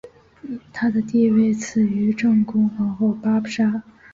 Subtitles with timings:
[0.73, 3.83] 她的地位次于正宫皇后八不沙。